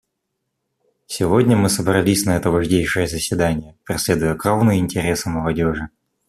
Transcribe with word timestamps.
Сегодня 1.05 1.55
мы 1.55 1.69
собрались 1.69 2.25
на 2.25 2.35
это 2.35 2.49
важнейшее 2.49 3.05
заседание, 3.05 3.77
преследуя 3.83 4.33
кровные 4.33 4.79
интересы 4.79 5.29
молодежи. 5.29 5.89